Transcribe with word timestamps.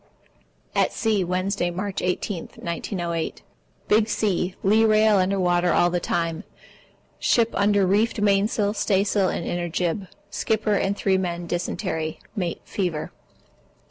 At 0.73 0.93
sea, 0.93 1.23
Wednesday, 1.23 1.69
March 1.69 2.01
18, 2.01 2.45
1908. 2.55 3.43
Big 3.87 4.09
sea. 4.09 4.55
Lee 4.63 4.83
rail 4.83 5.17
under 5.17 5.39
water 5.39 5.71
all 5.71 5.91
the 5.91 5.99
time. 5.99 6.43
Ship 7.19 7.51
under 7.53 7.85
reefed 7.85 8.19
mainsail, 8.19 8.73
staysail, 8.73 9.29
and 9.29 9.45
inner 9.45 9.69
jib. 9.69 10.07
Skipper 10.31 10.73
and 10.73 10.97
3 10.97 11.19
men 11.19 11.45
dysentery. 11.45 12.17
Mate 12.35 12.61
fever. 12.65 13.11